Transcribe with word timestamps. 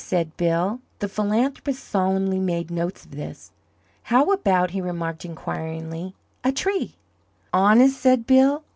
said 0.03 0.35
Bill. 0.35 0.79
The 0.97 1.07
philanthropist 1.07 1.83
solemnly 1.83 2.39
made 2.39 2.71
notes 2.71 3.05
of 3.05 3.11
this. 3.11 3.51
"How 4.01 4.31
about," 4.31 4.71
he 4.71 4.81
remarked, 4.81 5.25
inquiringly, 5.25 6.15
"a 6.43 6.51
tree?" 6.51 6.95
"Honest?" 7.53 7.99
said 8.01 8.25
Bill. 8.25 8.63